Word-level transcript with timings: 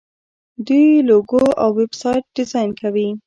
دوی 0.65 0.85
لوګو 1.09 1.43
او 1.61 1.69
ویب 1.77 1.93
سایټ 2.01 2.23
ډیزاین 2.35 2.69
کوي. 2.81 3.09